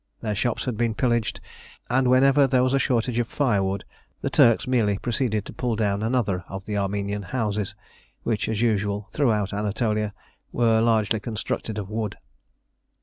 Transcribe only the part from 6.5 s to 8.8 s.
the Armenian houses, which, as